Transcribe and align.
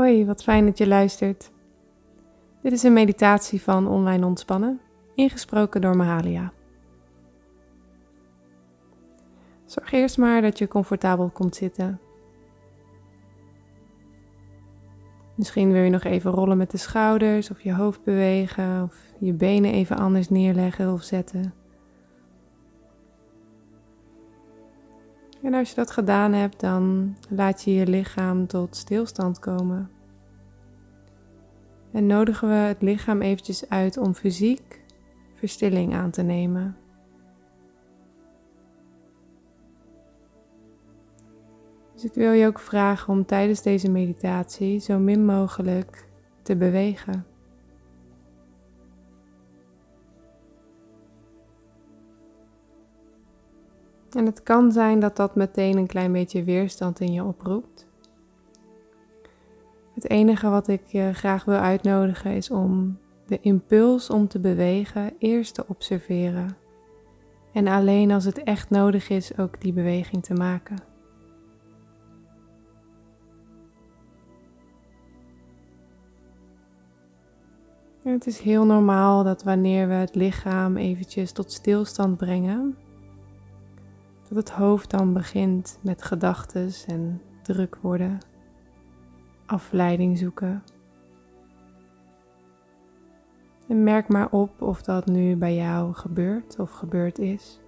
Hoi, 0.00 0.26
wat 0.26 0.42
fijn 0.42 0.66
dat 0.66 0.78
je 0.78 0.86
luistert. 0.86 1.50
Dit 2.62 2.72
is 2.72 2.82
een 2.82 2.92
meditatie 2.92 3.62
van 3.62 3.88
Online 3.88 4.26
Ontspannen, 4.26 4.80
ingesproken 5.14 5.80
door 5.80 5.96
Mahalia. 5.96 6.52
Zorg 9.64 9.92
eerst 9.92 10.18
maar 10.18 10.42
dat 10.42 10.58
je 10.58 10.68
comfortabel 10.68 11.30
komt 11.30 11.56
zitten. 11.56 12.00
Misschien 15.34 15.72
wil 15.72 15.82
je 15.82 15.90
nog 15.90 16.04
even 16.04 16.30
rollen 16.30 16.56
met 16.56 16.70
de 16.70 16.78
schouders 16.78 17.50
of 17.50 17.60
je 17.60 17.74
hoofd 17.74 18.02
bewegen 18.02 18.82
of 18.82 18.96
je 19.18 19.32
benen 19.32 19.72
even 19.72 19.96
anders 19.96 20.28
neerleggen 20.28 20.92
of 20.92 21.02
zetten. 21.02 21.59
En 25.42 25.54
als 25.54 25.68
je 25.68 25.74
dat 25.74 25.90
gedaan 25.90 26.32
hebt, 26.32 26.60
dan 26.60 27.16
laat 27.28 27.62
je 27.62 27.74
je 27.74 27.86
lichaam 27.86 28.46
tot 28.46 28.76
stilstand 28.76 29.38
komen. 29.38 29.90
En 31.92 32.06
nodigen 32.06 32.48
we 32.48 32.54
het 32.54 32.82
lichaam 32.82 33.20
eventjes 33.20 33.68
uit 33.68 33.96
om 33.96 34.14
fysiek 34.14 34.80
verstilling 35.34 35.94
aan 35.94 36.10
te 36.10 36.22
nemen. 36.22 36.76
Dus 41.92 42.04
ik 42.04 42.14
wil 42.14 42.32
je 42.32 42.46
ook 42.46 42.58
vragen 42.58 43.12
om 43.12 43.26
tijdens 43.26 43.62
deze 43.62 43.90
meditatie 43.90 44.78
zo 44.78 44.98
min 44.98 45.24
mogelijk 45.24 46.08
te 46.42 46.56
bewegen. 46.56 47.29
En 54.14 54.26
het 54.26 54.42
kan 54.42 54.72
zijn 54.72 55.00
dat 55.00 55.16
dat 55.16 55.34
meteen 55.34 55.76
een 55.76 55.86
klein 55.86 56.12
beetje 56.12 56.44
weerstand 56.44 57.00
in 57.00 57.12
je 57.12 57.24
oproept. 57.24 57.88
Het 59.94 60.10
enige 60.10 60.48
wat 60.48 60.68
ik 60.68 60.86
je 60.86 61.12
graag 61.12 61.44
wil 61.44 61.58
uitnodigen 61.58 62.32
is 62.32 62.50
om 62.50 62.98
de 63.26 63.38
impuls 63.40 64.10
om 64.10 64.28
te 64.28 64.40
bewegen 64.40 65.12
eerst 65.18 65.54
te 65.54 65.64
observeren. 65.66 66.56
En 67.52 67.66
alleen 67.66 68.10
als 68.10 68.24
het 68.24 68.42
echt 68.42 68.70
nodig 68.70 69.08
is 69.08 69.38
ook 69.38 69.60
die 69.60 69.72
beweging 69.72 70.24
te 70.24 70.34
maken. 70.34 70.76
En 78.02 78.12
het 78.12 78.26
is 78.26 78.40
heel 78.40 78.64
normaal 78.64 79.24
dat 79.24 79.42
wanneer 79.42 79.88
we 79.88 79.94
het 79.94 80.14
lichaam 80.14 80.76
eventjes 80.76 81.32
tot 81.32 81.52
stilstand 81.52 82.16
brengen, 82.16 82.76
dat 84.30 84.38
het 84.38 84.50
hoofd 84.50 84.90
dan 84.90 85.12
begint 85.12 85.78
met 85.82 86.02
gedachten 86.02 86.70
en 86.86 87.22
druk 87.42 87.76
worden, 87.76 88.18
afleiding 89.46 90.18
zoeken. 90.18 90.62
En 93.68 93.82
merk 93.82 94.08
maar 94.08 94.30
op 94.30 94.62
of 94.62 94.82
dat 94.82 95.06
nu 95.06 95.36
bij 95.36 95.54
jou 95.54 95.94
gebeurt 95.94 96.58
of 96.58 96.70
gebeurd 96.70 97.18
is. 97.18 97.60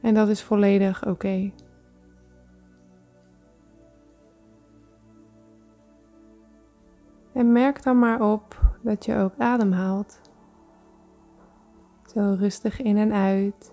En 0.00 0.14
dat 0.14 0.28
is 0.28 0.42
volledig 0.42 1.06
oké. 1.06 1.52
En 7.32 7.52
merk 7.52 7.82
dan 7.82 7.98
maar 7.98 8.32
op 8.32 8.74
dat 8.82 9.04
je 9.04 9.16
ook 9.16 9.32
ademhaalt. 9.38 10.31
Zo 12.12 12.34
rustig 12.38 12.80
in 12.80 12.96
en 12.96 13.12
uit. 13.12 13.72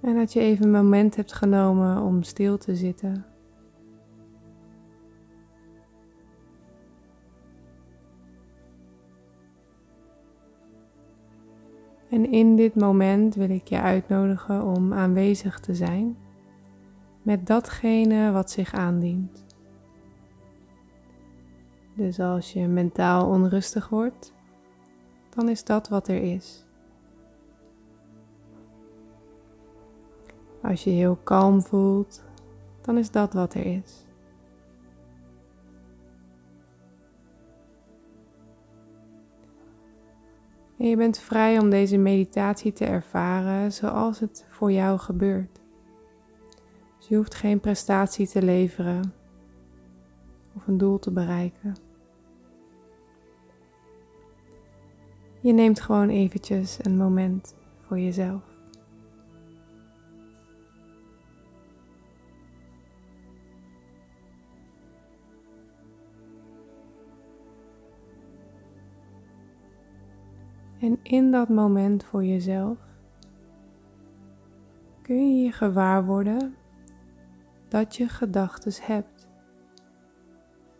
En 0.00 0.14
dat 0.14 0.32
je 0.32 0.40
even 0.40 0.64
een 0.64 0.70
moment 0.70 1.16
hebt 1.16 1.32
genomen 1.32 2.02
om 2.02 2.22
stil 2.22 2.58
te 2.58 2.76
zitten. 2.76 3.24
En 12.10 12.30
in 12.30 12.56
dit 12.56 12.74
moment 12.74 13.34
wil 13.34 13.50
ik 13.50 13.68
je 13.68 13.80
uitnodigen 13.80 14.62
om 14.62 14.92
aanwezig 14.92 15.60
te 15.60 15.74
zijn 15.74 16.16
met 17.22 17.46
datgene 17.46 18.32
wat 18.32 18.50
zich 18.50 18.74
aandient. 18.74 19.43
Dus 21.94 22.20
als 22.20 22.52
je 22.52 22.66
mentaal 22.66 23.28
onrustig 23.28 23.88
wordt, 23.88 24.32
dan 25.28 25.48
is 25.48 25.64
dat 25.64 25.88
wat 25.88 26.08
er 26.08 26.22
is. 26.22 26.66
Als 30.62 30.84
je 30.84 30.90
heel 30.90 31.16
kalm 31.16 31.62
voelt, 31.62 32.24
dan 32.80 32.98
is 32.98 33.10
dat 33.10 33.32
wat 33.32 33.54
er 33.54 33.66
is. 33.66 34.06
En 40.78 40.88
je 40.88 40.96
bent 40.96 41.18
vrij 41.18 41.58
om 41.58 41.70
deze 41.70 41.96
meditatie 41.96 42.72
te 42.72 42.84
ervaren 42.84 43.72
zoals 43.72 44.20
het 44.20 44.46
voor 44.48 44.72
jou 44.72 44.98
gebeurt. 44.98 45.60
Dus 46.98 47.08
je 47.08 47.16
hoeft 47.16 47.34
geen 47.34 47.60
prestatie 47.60 48.28
te 48.28 48.42
leveren 48.42 49.12
of 50.56 50.66
een 50.66 50.78
doel 50.78 50.98
te 50.98 51.10
bereiken. 51.10 51.83
Je 55.44 55.52
neemt 55.52 55.80
gewoon 55.80 56.08
eventjes 56.08 56.78
een 56.82 56.96
moment 56.96 57.54
voor 57.80 57.98
jezelf. 57.98 58.42
En 70.80 70.98
in 71.02 71.30
dat 71.30 71.48
moment 71.48 72.04
voor 72.04 72.24
jezelf 72.24 72.78
kun 75.02 75.36
je 75.36 75.44
je 75.44 75.52
gewaar 75.52 76.04
worden 76.04 76.54
dat 77.68 77.96
je 77.96 78.08
gedachten 78.08 78.82
hebt. 78.82 79.28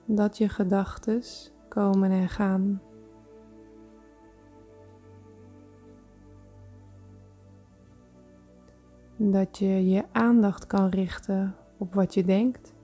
Dat 0.04 0.38
je 0.38 0.48
gedachten 0.48 1.22
komen 1.68 2.10
en 2.10 2.28
gaan. 2.28 2.80
Dat 9.16 9.58
je 9.58 9.88
je 9.88 10.04
aandacht 10.12 10.66
kan 10.66 10.88
richten 10.88 11.54
op 11.78 11.94
wat 11.94 12.14
je 12.14 12.24
denkt. 12.24 12.74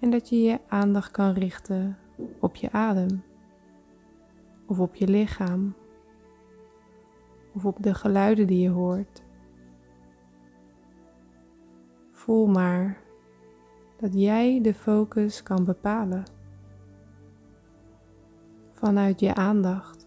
En 0.00 0.10
dat 0.10 0.28
je 0.28 0.42
je 0.42 0.58
aandacht 0.68 1.10
kan 1.10 1.32
richten 1.32 1.98
op 2.40 2.54
je 2.54 2.72
adem. 2.72 3.22
Of 4.66 4.80
op 4.80 4.94
je 4.94 5.08
lichaam. 5.08 5.74
Of 7.54 7.64
op 7.64 7.76
de 7.80 7.94
geluiden 7.94 8.46
die 8.46 8.60
je 8.60 8.68
hoort. 8.68 9.22
Voel 12.12 12.46
maar 12.46 13.00
dat 13.96 14.14
jij 14.14 14.60
de 14.60 14.74
focus 14.74 15.42
kan 15.42 15.64
bepalen. 15.64 16.24
Vanuit 18.70 19.20
je 19.20 19.34
aandacht. 19.34 20.01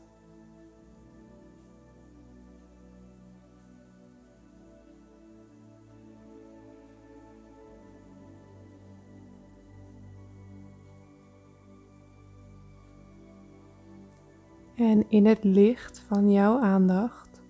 En 14.76 15.10
in 15.10 15.26
het 15.26 15.44
licht 15.44 16.00
van 16.00 16.32
jouw 16.32 16.60
aandacht 16.60 17.42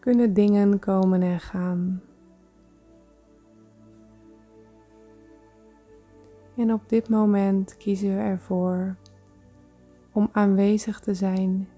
kunnen 0.00 0.34
dingen 0.34 0.78
komen 0.78 1.22
en 1.22 1.40
gaan. 1.40 2.02
En 6.56 6.72
op 6.72 6.88
dit 6.88 7.08
moment 7.08 7.76
kiezen 7.76 8.16
we 8.16 8.20
ervoor 8.20 8.96
om 10.12 10.28
aanwezig 10.32 11.00
te 11.00 11.14
zijn 11.14 11.68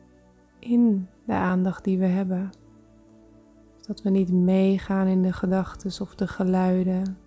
in 0.58 1.08
de 1.24 1.32
aandacht 1.32 1.84
die 1.84 1.98
we 1.98 2.06
hebben. 2.06 2.50
Dat 3.86 4.02
we 4.02 4.10
niet 4.10 4.32
meegaan 4.32 5.06
in 5.06 5.22
de 5.22 5.32
gedachten 5.32 6.02
of 6.02 6.14
de 6.14 6.26
geluiden. 6.26 7.18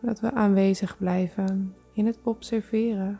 Dat 0.00 0.20
we 0.20 0.32
aanwezig 0.32 0.98
blijven 0.98 1.74
in 1.92 2.06
het 2.06 2.18
observeren. 2.22 3.18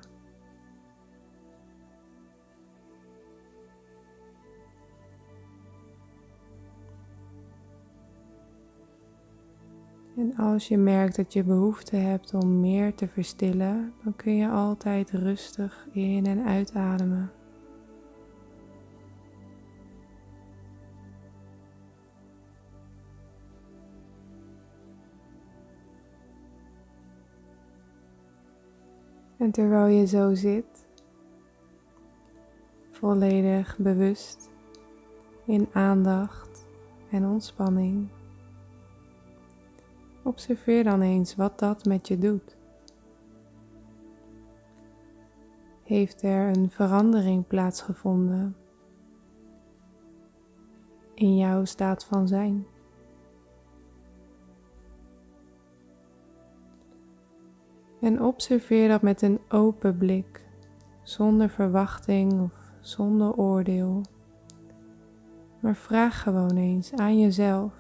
En 10.17 10.37
als 10.37 10.69
je 10.69 10.79
merkt 10.79 11.17
dat 11.17 11.32
je 11.32 11.44
behoefte 11.44 11.97
hebt 11.97 12.35
om 12.35 12.61
meer 12.61 12.94
te 12.94 13.09
verstillen, 13.09 13.93
dan 14.05 14.17
kun 14.17 14.37
je 14.37 14.49
altijd 14.49 15.11
rustig 15.11 15.87
in- 15.93 16.26
en 16.26 16.44
uitademen. 16.44 17.31
En 29.37 29.50
terwijl 29.50 29.87
je 29.87 30.06
zo 30.06 30.35
zit, 30.35 30.87
volledig 32.91 33.79
bewust 33.79 34.50
in 35.44 35.69
aandacht 35.73 36.67
en 37.11 37.26
ontspanning 37.26 38.09
observeer 40.23 40.85
dan 40.85 41.01
eens 41.01 41.35
wat 41.35 41.59
dat 41.59 41.85
met 41.85 42.09
je 42.09 42.19
doet. 42.19 42.57
Heeft 45.83 46.23
er 46.23 46.57
een 46.57 46.71
verandering 46.71 47.47
plaatsgevonden 47.47 48.57
in 51.15 51.37
jouw 51.37 51.65
staat 51.65 52.05
van 52.05 52.29
zijn? 52.29 52.67
En 58.01 58.23
observeer 58.23 58.89
dat 58.89 59.03
met 59.03 59.23
een 59.23 59.41
open 59.49 59.99
blik, 59.99 60.47
zonder 61.03 61.49
verwachting 61.49 62.41
of 62.41 62.53
zonder 62.81 63.35
oordeel. 63.35 64.03
Maar 65.61 65.77
vraag 65.77 66.23
gewoon 66.23 66.57
eens 66.57 66.93
aan 66.93 67.19
jezelf: 67.19 67.73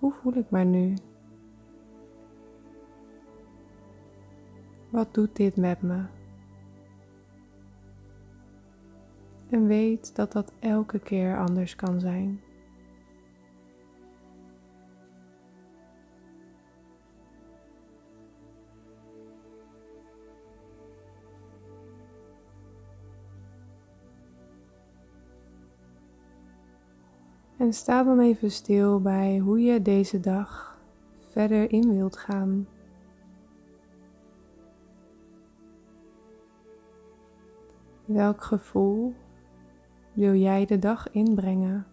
hoe 0.00 0.12
voel 0.12 0.34
ik 0.34 0.50
me 0.50 0.64
nu? 0.64 0.94
Wat 4.90 5.14
doet 5.14 5.36
dit 5.36 5.56
met 5.56 5.82
me? 5.82 6.04
En 9.50 9.66
weet 9.66 10.16
dat 10.16 10.32
dat 10.32 10.52
elke 10.58 10.98
keer 10.98 11.38
anders 11.38 11.76
kan 11.76 12.00
zijn. 12.00 12.40
En 27.60 27.72
sta 27.72 28.02
dan 28.02 28.20
even 28.20 28.50
stil 28.50 29.00
bij 29.00 29.38
hoe 29.38 29.60
je 29.60 29.82
deze 29.82 30.20
dag 30.20 30.78
verder 31.18 31.72
in 31.72 31.94
wilt 31.94 32.16
gaan. 32.16 32.68
Welk 38.04 38.42
gevoel 38.42 39.14
wil 40.12 40.34
jij 40.34 40.66
de 40.66 40.78
dag 40.78 41.10
inbrengen? 41.10 41.86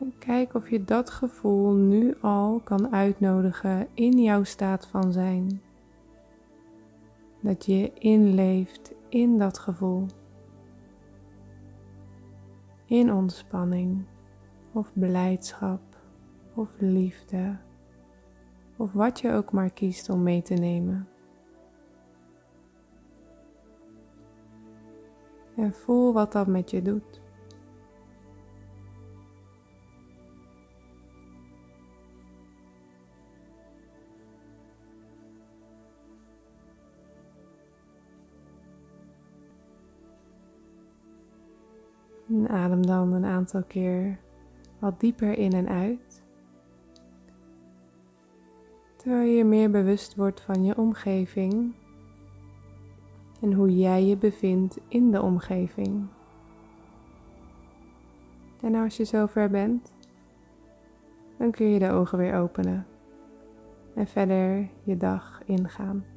En 0.00 0.14
kijk 0.18 0.54
of 0.54 0.70
je 0.70 0.84
dat 0.84 1.10
gevoel 1.10 1.72
nu 1.72 2.14
al 2.20 2.60
kan 2.64 2.92
uitnodigen 2.92 3.88
in 3.94 4.22
jouw 4.22 4.44
staat 4.44 4.86
van 4.86 5.12
zijn. 5.12 5.60
Dat 7.42 7.66
je 7.66 7.92
inleeft 7.92 8.94
in 9.08 9.38
dat 9.38 9.58
gevoel. 9.58 10.06
In 12.86 13.12
ontspanning 13.12 14.04
of 14.72 14.92
blijdschap 14.94 15.80
of 16.54 16.68
liefde 16.78 17.58
of 18.76 18.92
wat 18.92 19.20
je 19.20 19.32
ook 19.32 19.52
maar 19.52 19.72
kiest 19.72 20.08
om 20.08 20.22
mee 20.22 20.42
te 20.42 20.54
nemen. 20.54 21.08
En 25.56 25.72
voel 25.72 26.12
wat 26.12 26.32
dat 26.32 26.46
met 26.46 26.70
je 26.70 26.82
doet. 26.82 27.21
Adem 42.46 42.86
dan 42.86 43.12
een 43.12 43.24
aantal 43.24 43.62
keer 43.62 44.18
wat 44.78 45.00
dieper 45.00 45.38
in 45.38 45.52
en 45.52 45.68
uit. 45.68 46.22
Terwijl 48.96 49.30
je 49.30 49.44
meer 49.44 49.70
bewust 49.70 50.16
wordt 50.16 50.40
van 50.40 50.64
je 50.64 50.76
omgeving 50.76 51.74
en 53.40 53.52
hoe 53.52 53.76
jij 53.76 54.04
je 54.04 54.16
bevindt 54.16 54.80
in 54.88 55.10
de 55.10 55.22
omgeving. 55.22 56.06
En 58.60 58.74
als 58.74 58.96
je 58.96 59.04
zover 59.04 59.50
bent, 59.50 59.92
dan 61.38 61.50
kun 61.50 61.66
je 61.66 61.78
de 61.78 61.90
ogen 61.90 62.18
weer 62.18 62.34
openen 62.34 62.86
en 63.94 64.06
verder 64.06 64.68
je 64.82 64.96
dag 64.96 65.42
ingaan. 65.44 66.11